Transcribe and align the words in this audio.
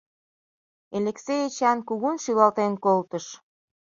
Элексей 0.97 1.41
Эчан 1.47 1.77
кугун 1.87 2.15
шӱлалтен 2.23 2.73
колтыш. 2.83 3.25